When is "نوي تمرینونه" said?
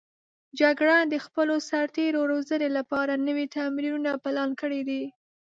3.27-4.11